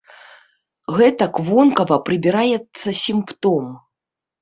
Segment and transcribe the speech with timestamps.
[1.01, 3.73] Гэтак вонкава прыбіраецца сімптом.